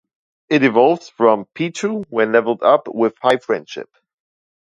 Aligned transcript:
It 0.49 0.63
evolves 0.63 1.09
from 1.09 1.45
Pichu 1.53 2.03
when 2.09 2.31
leveled 2.31 2.63
up 2.63 2.87
with 2.87 3.13
high 3.21 3.37
friendship. 3.37 3.87